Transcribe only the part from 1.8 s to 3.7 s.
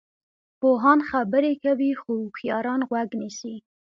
خو هوښیاران غوږ نیسي.